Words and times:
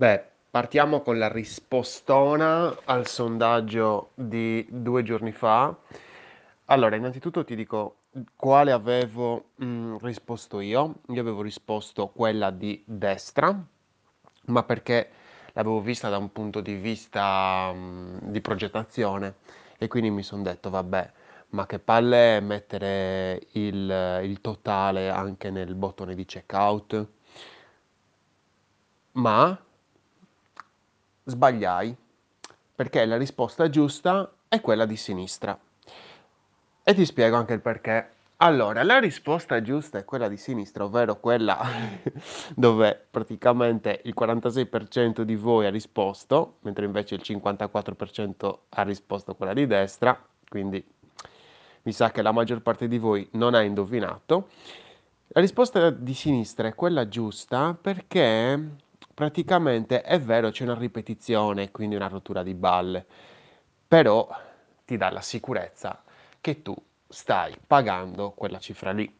Beh, 0.00 0.24
partiamo 0.50 1.02
con 1.02 1.18
la 1.18 1.28
rispostona 1.28 2.74
al 2.86 3.06
sondaggio 3.06 4.12
di 4.14 4.66
due 4.70 5.02
giorni 5.02 5.30
fa. 5.30 5.76
Allora, 6.64 6.96
innanzitutto 6.96 7.44
ti 7.44 7.54
dico 7.54 7.96
quale 8.34 8.72
avevo 8.72 9.50
mm, 9.62 9.96
risposto 10.00 10.60
io. 10.60 11.00
Io 11.08 11.20
avevo 11.20 11.42
risposto 11.42 12.08
quella 12.08 12.50
di 12.50 12.82
destra, 12.86 13.54
ma 14.46 14.62
perché 14.62 15.10
l'avevo 15.52 15.82
vista 15.82 16.08
da 16.08 16.16
un 16.16 16.32
punto 16.32 16.62
di 16.62 16.76
vista 16.76 17.70
mm, 17.70 18.18
di 18.22 18.40
progettazione 18.40 19.34
e 19.76 19.86
quindi 19.86 20.08
mi 20.08 20.22
sono 20.22 20.40
detto, 20.42 20.70
vabbè, 20.70 21.12
ma 21.50 21.66
che 21.66 21.78
palle 21.78 22.40
mettere 22.40 23.48
il, 23.52 24.20
il 24.22 24.40
totale 24.40 25.10
anche 25.10 25.50
nel 25.50 25.74
bottone 25.74 26.14
di 26.14 26.24
checkout. 26.24 27.06
Ma 29.12 29.58
sbagliai, 31.24 31.96
perché 32.74 33.04
la 33.04 33.16
risposta 33.16 33.68
giusta 33.68 34.30
è 34.48 34.60
quella 34.60 34.86
di 34.86 34.96
sinistra. 34.96 35.58
E 36.82 36.94
ti 36.94 37.04
spiego 37.04 37.36
anche 37.36 37.52
il 37.52 37.60
perché. 37.60 38.10
Allora, 38.38 38.82
la 38.82 38.98
risposta 38.98 39.60
giusta 39.60 39.98
è 39.98 40.04
quella 40.04 40.26
di 40.26 40.38
sinistra, 40.38 40.84
ovvero 40.84 41.20
quella 41.20 41.60
dove 42.56 43.06
praticamente 43.10 44.00
il 44.04 44.14
46% 44.18 45.20
di 45.22 45.36
voi 45.36 45.66
ha 45.66 45.70
risposto, 45.70 46.56
mentre 46.60 46.86
invece 46.86 47.16
il 47.16 47.22
54% 47.22 48.58
ha 48.70 48.82
risposto 48.82 49.34
quella 49.34 49.52
di 49.52 49.66
destra, 49.66 50.18
quindi 50.48 50.82
mi 51.82 51.92
sa 51.92 52.10
che 52.10 52.22
la 52.22 52.32
maggior 52.32 52.62
parte 52.62 52.88
di 52.88 52.98
voi 52.98 53.28
non 53.32 53.54
ha 53.54 53.60
indovinato. 53.60 54.48
La 55.28 55.40
risposta 55.40 55.90
di 55.90 56.14
sinistra 56.14 56.68
è 56.68 56.74
quella 56.74 57.08
giusta 57.08 57.76
perché 57.80 58.68
praticamente 59.14 60.02
è 60.02 60.20
vero 60.20 60.50
c'è 60.50 60.64
una 60.64 60.74
ripetizione, 60.74 61.70
quindi 61.70 61.96
una 61.96 62.08
rottura 62.08 62.42
di 62.42 62.54
balle, 62.54 63.04
però 63.86 64.28
ti 64.84 64.96
dà 64.96 65.10
la 65.10 65.20
sicurezza 65.20 66.02
che 66.40 66.62
tu 66.62 66.74
stai 67.08 67.56
pagando 67.66 68.30
quella 68.32 68.58
cifra 68.58 68.92
lì. 68.92 69.18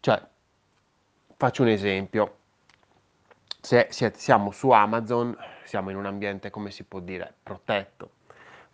Cioè, 0.00 0.20
faccio 1.36 1.62
un 1.62 1.68
esempio, 1.68 2.36
se 3.60 3.88
siamo 3.90 4.50
su 4.50 4.70
Amazon, 4.70 5.36
siamo 5.64 5.90
in 5.90 5.96
un 5.96 6.06
ambiente, 6.06 6.50
come 6.50 6.70
si 6.70 6.84
può 6.84 7.00
dire, 7.00 7.34
protetto, 7.42 8.10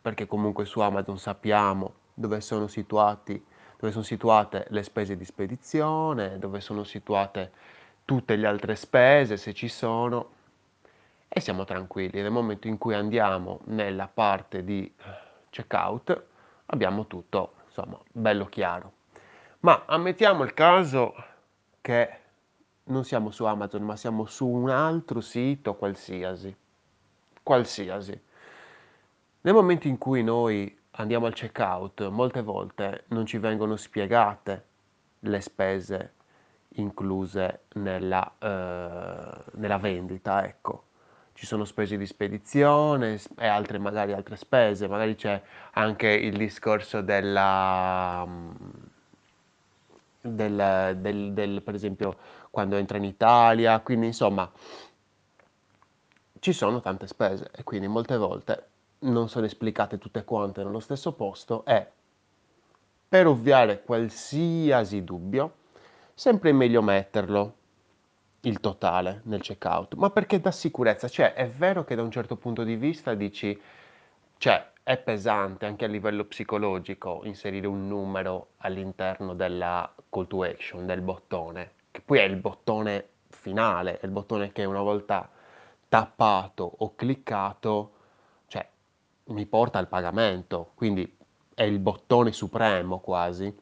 perché 0.01 0.27
comunque 0.27 0.65
su 0.65 0.81
Amazon 0.81 1.19
sappiamo 1.19 1.95
dove 2.15 2.41
sono 2.41 2.69
situati 2.69 3.45
dove 3.85 3.93
sono 3.93 4.05
situate 4.05 4.67
le 4.71 4.83
spese 4.83 5.15
di 5.15 5.27
spedizione, 5.27 6.39
dove 6.39 6.61
sono 6.61 6.85
situate 6.85 7.53
tutte 8.07 8.35
le 8.37 8.47
altre 8.47 8.77
spese, 8.77 9.37
se 9.37 9.53
ci 9.53 9.69
sono, 9.69 10.31
e 11.37 11.41
siamo 11.41 11.65
tranquilli. 11.65 12.23
Nel 12.23 12.31
momento 12.31 12.69
in 12.69 12.79
cui 12.79 12.95
andiamo 12.95 13.61
nella 13.65 14.07
parte 14.07 14.63
di 14.63 14.95
checkout, 15.51 16.23
abbiamo 16.67 17.09
tutto, 17.09 17.55
insomma, 17.67 17.99
bello 18.13 18.47
chiaro. 18.47 18.93
Ma 19.61 19.83
ammettiamo 19.85 20.45
il 20.45 20.55
caso 20.55 21.13
che 21.81 22.19
non 22.85 23.03
siamo 23.03 23.33
su 23.33 23.45
Amazon, 23.45 23.83
ma 23.83 23.97
siamo 23.97 24.27
su 24.27 24.47
un 24.47 24.71
altro 24.71 25.21
sito 25.21 25.75
qualsiasi. 25.75 26.55
Qualsiasi. 27.43 28.23
Nel 29.41 29.55
momento 29.55 29.89
in 29.89 29.99
cui 29.99 30.23
noi 30.23 30.79
andiamo 30.93 31.27
al 31.27 31.35
checkout, 31.35 32.07
molte 32.11 32.43
volte 32.43 33.07
non 33.09 33.27
ci 33.27 33.39
vengono 33.39 33.75
spiegate 33.75 34.65
le 35.19 35.41
spese 35.41 36.13
incluse 36.77 37.63
nella, 37.75 38.33
eh, 38.39 39.43
nella 39.55 39.79
vendita, 39.79 40.45
ecco. 40.45 40.85
Ci 41.35 41.47
sono 41.47 41.65
spese 41.65 41.97
di 41.97 42.07
spedizione 42.07 43.21
e 43.37 43.47
altre, 43.47 43.79
magari 43.79 44.13
altre 44.13 44.37
spese, 44.37 44.87
magari 44.87 45.17
c'è 45.17 45.43
anche 45.73 46.09
il 46.09 46.37
discorso 46.37 47.01
della, 47.01 48.27
del, 50.21 50.97
del, 50.97 51.33
del, 51.33 51.63
per 51.63 51.75
esempio, 51.75 52.17
quando 52.51 52.77
entra 52.77 52.99
in 52.99 53.05
Italia, 53.05 53.81
quindi 53.81 54.07
insomma 54.07 54.51
ci 56.39 56.53
sono 56.53 56.81
tante 56.81 57.07
spese 57.07 57.51
e 57.53 57.65
quindi 57.65 57.89
molte 57.89 58.17
volte 58.17 58.69
non 59.01 59.29
sono 59.29 59.47
esplicate 59.47 59.99
tutte 59.99 60.25
quante 60.25 60.63
nello 60.63 60.81
stesso 60.81 61.13
posto 61.15 61.65
e 61.65 61.87
per 63.09 63.27
ovviare 63.27 63.83
qualsiasi 63.83 65.03
dubbio, 65.03 65.55
sempre 66.15 66.53
meglio 66.53 66.81
metterlo 66.81 67.55
il 68.45 68.61
totale 68.61 69.21
nel 69.25 69.41
checkout, 69.41 69.95
ma 69.95 70.11
perché 70.11 70.41
dà 70.41 70.51
sicurezza, 70.51 71.09
cioè 71.09 71.35
è 71.35 71.49
vero 71.49 71.85
che 71.85 71.95
da 71.95 72.03
un 72.03 72.11
certo 72.11 72.37
punto 72.37 72.63
di 72.65 72.77
vista 72.77 73.15
dici, 73.15 73.61
cioè 74.39 74.73
è 74.83 74.97
pesante 74.99 75.67
anche 75.67 75.85
a 75.85 75.89
livello 75.89 76.25
psicologico 76.25 77.23
inserire 77.25 77.67
un 77.67 77.87
numero 77.89 78.49
all'interno 78.59 79.35
della 79.35 79.93
call 80.11 80.27
to 80.27 80.43
action, 80.43 80.87
del 80.87 81.01
bottone, 81.01 81.73
che 81.91 82.01
poi 82.01 82.19
è 82.19 82.25
il 82.25 82.37
bottone 82.37 83.09
finale, 83.29 83.99
è 83.99 84.05
il 84.05 84.13
bottone 84.13 84.53
che 84.53 84.65
una 84.65 84.83
volta 84.83 85.29
tappato 85.89 86.71
o 86.79 86.95
cliccato 86.95 87.93
mi 89.27 89.47
porta 89.47 89.79
al 89.79 89.89
pagamento, 89.89 90.73
quindi 90.75 91.17
è 91.55 91.63
il 91.63 91.79
bottone 91.79 92.31
supremo 92.33 92.99
quasi, 92.99 93.57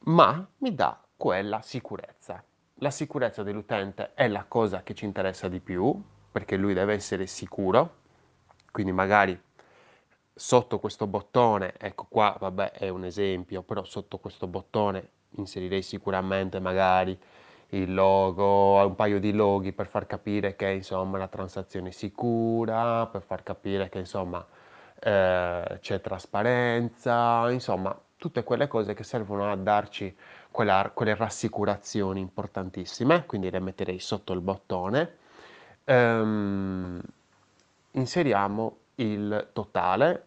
ma 0.00 0.46
mi 0.58 0.74
dà 0.74 1.00
quella 1.16 1.62
sicurezza. 1.62 2.15
La 2.80 2.90
sicurezza 2.90 3.42
dell'utente 3.42 4.10
è 4.12 4.28
la 4.28 4.44
cosa 4.46 4.82
che 4.82 4.92
ci 4.92 5.06
interessa 5.06 5.48
di 5.48 5.60
più, 5.60 5.98
perché 6.30 6.56
lui 6.56 6.74
deve 6.74 6.92
essere 6.92 7.26
sicuro, 7.26 7.94
quindi 8.70 8.92
magari 8.92 9.40
sotto 10.34 10.78
questo 10.78 11.06
bottone, 11.06 11.72
ecco 11.78 12.04
qua, 12.06 12.36
vabbè, 12.38 12.72
è 12.72 12.90
un 12.90 13.04
esempio, 13.06 13.62
però 13.62 13.82
sotto 13.84 14.18
questo 14.18 14.46
bottone 14.46 15.08
inserirei 15.36 15.80
sicuramente 15.80 16.60
magari 16.60 17.18
il 17.70 17.94
logo, 17.94 18.74
un 18.84 18.94
paio 18.94 19.20
di 19.20 19.32
loghi 19.32 19.72
per 19.72 19.86
far 19.86 20.06
capire 20.06 20.54
che 20.54 20.68
insomma 20.68 21.16
la 21.16 21.28
transazione 21.28 21.88
è 21.88 21.92
sicura, 21.92 23.06
per 23.06 23.22
far 23.22 23.42
capire 23.42 23.88
che 23.88 24.00
insomma 24.00 24.46
eh, 25.00 25.78
c'è 25.80 26.00
trasparenza, 26.02 27.50
insomma 27.50 27.98
tutte 28.16 28.44
quelle 28.44 28.66
cose 28.66 28.94
che 28.94 29.02
servono 29.02 29.50
a 29.50 29.56
darci 29.56 30.14
quella, 30.56 30.90
quelle 30.94 31.14
rassicurazioni 31.14 32.18
importantissime, 32.18 33.26
quindi 33.26 33.50
le 33.50 33.60
metterei 33.60 33.98
sotto 33.98 34.32
il 34.32 34.40
bottone. 34.40 35.16
Ehm, 35.84 36.98
inseriamo 37.90 38.76
il 38.94 39.48
totale 39.52 40.24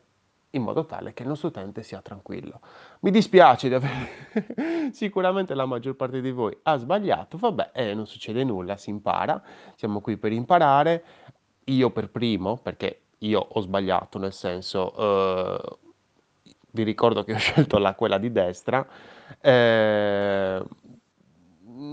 in 0.51 0.62
modo 0.62 0.85
tale 0.85 1.13
che 1.13 1.23
il 1.23 1.29
nostro 1.29 1.47
utente 1.47 1.81
sia 1.81 2.00
tranquillo. 2.01 2.59
Mi 3.00 3.09
dispiace 3.09 3.69
di 3.69 3.73
aver... 3.73 3.89
Sicuramente 4.94 5.56
la 5.56 5.66
maggior 5.66 5.95
parte 5.95 6.22
di 6.22 6.29
voi 6.29 6.56
ha 6.62 6.78
sbagliato, 6.78 7.39
vabbè, 7.39 7.72
eh, 7.73 7.95
non 7.95 8.06
succede 8.06 8.44
nulla, 8.44 8.78
si 8.78 8.91
impara, 8.91 9.41
siamo 9.73 10.00
qui 10.00 10.16
per 10.18 10.31
imparare, 10.31 11.03
io 11.66 11.89
per 11.89 12.09
primo, 12.09 12.57
perché 12.57 13.01
io 13.19 13.39
ho 13.39 13.59
sbagliato, 13.62 14.19
nel 14.19 14.34
senso, 14.34 14.95
eh, 14.95 15.78
vi 16.69 16.84
ricordo 16.84 17.23
che 17.23 17.34
ho 17.34 17.38
scelto 17.38 17.79
la, 17.79 17.95
quella 17.95 18.19
di 18.19 18.31
destra, 18.31 18.88
eh, 19.41 20.63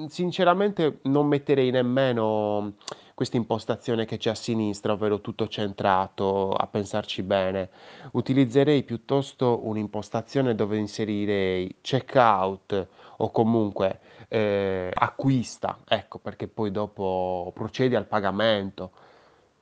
sinceramente 0.09 0.99
non 1.03 1.27
metterei 1.27 1.71
nemmeno 1.71 2.75
questa 3.17 3.39
impostazione 3.39 4.05
che 4.05 4.19
c'è 4.19 4.31
a 4.31 4.35
sinistra, 4.35 4.93
ovvero 4.93 5.23
tutto 5.23 5.49
centrato, 5.49 6.53
a 6.53 6.67
pensarci 6.67 7.23
bene. 7.23 7.71
Utilizzerei 8.13 8.83
piuttosto 8.83 9.61
un'impostazione 9.67 10.55
dove 10.55 10.77
inserirei 10.77 11.77
checkout 11.81 12.89
o 13.17 13.31
comunque 13.31 14.01
eh, 14.29 14.91
acquista, 14.93 15.79
ecco 15.89 16.19
perché 16.19 16.47
poi 16.47 16.71
dopo 16.71 17.51
procedi 17.55 17.95
al 17.95 18.05
pagamento, 18.05 18.91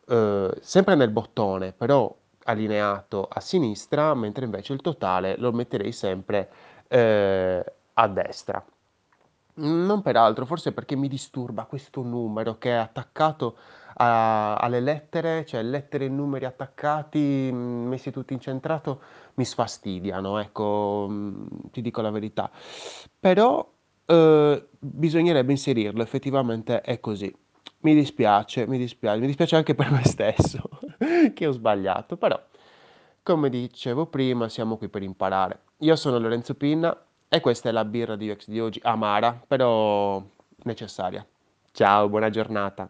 eh, 0.08 0.50
sempre 0.60 0.96
nel 0.96 1.10
bottone, 1.10 1.72
però 1.72 2.12
allineato 2.46 3.28
a 3.31 3.38
sinistra, 3.38 4.14
mentre 4.14 4.46
invece 4.46 4.72
il 4.72 4.81
totale 4.81 5.37
lo 5.38 5.52
metterei 5.52 5.93
sempre 5.93 6.50
eh, 6.88 7.64
a 7.94 8.08
destra. 8.08 8.64
Non 9.56 10.02
per 10.02 10.16
altro, 10.16 10.46
forse 10.46 10.72
perché 10.72 10.96
mi 10.96 11.06
disturba 11.08 11.64
questo 11.66 12.02
numero 12.02 12.58
che 12.58 12.70
è 12.70 12.75
attaccato 12.75 13.56
a 13.96 14.56
alle 14.56 14.81
lettere, 14.81 15.44
cioè 15.46 15.62
lettere 15.62 16.06
e 16.06 16.08
numeri 16.08 16.44
attaccati, 16.44 17.50
mhmm, 17.52 17.86
messi 17.88 18.10
tutti 18.10 18.32
incentrato, 18.32 19.00
mi 19.34 19.44
sfastidiano, 19.44 20.38
ecco, 20.38 21.06
mhmm, 21.08 21.46
ti 21.70 21.81
dico 21.82 22.00
la 22.00 22.10
verità. 22.10 22.50
Però, 23.20 23.66
uhm, 24.06 24.66
bisognerebbe 24.78 25.52
inserirlo, 25.52 26.02
effettivamente 26.02 26.81
è 26.81 26.98
così. 27.00 27.32
Mi 27.81 27.94
dispiace, 27.94 28.66
mi 28.66 28.78
dispiace, 28.78 29.20
mi 29.20 29.26
dispiace 29.26 29.56
anche 29.56 29.75
per 29.75 29.90
me 29.90 30.04
stesso 30.04 30.69
che 31.34 31.46
ho 31.46 31.52
sbagliato, 31.52 32.16
però 32.16 32.40
come 33.24 33.48
dicevo 33.48 34.04
prima 34.04 34.50
siamo 34.50 34.76
qui 34.76 34.88
per 34.88 35.02
imparare. 35.02 35.60
Io 35.78 35.96
sono 35.96 36.18
Lorenzo 36.18 36.54
Pinna 36.54 36.94
e 37.26 37.40
questa 37.40 37.70
è 37.70 37.72
la 37.72 37.84
birra 37.84 38.16
di 38.16 38.28
UX 38.28 38.46
di 38.46 38.60
oggi, 38.60 38.78
amara, 38.84 39.32
però 39.32 40.22
necessaria. 40.64 41.26
Ciao, 41.72 42.08
buona 42.10 42.28
giornata. 42.28 42.88